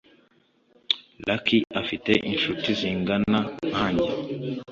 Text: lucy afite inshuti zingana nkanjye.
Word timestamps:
lucy 1.25 1.57
afite 1.81 2.11
inshuti 2.31 2.67
zingana 2.79 3.39
nkanjye. 3.71 4.09